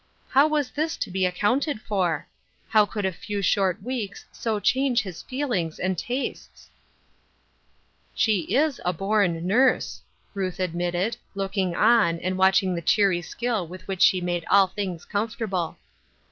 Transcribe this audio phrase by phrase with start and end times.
[0.29, 2.27] How was this to be accounted for?
[2.69, 6.71] How could a few short weeks so change his feel ings and tastes?"
[8.15, 10.01] She is a born nurse,"
[10.33, 14.65] Ruth admitted, look ing on, and watching the cheery skill with which she made all
[14.65, 15.77] things comfortable.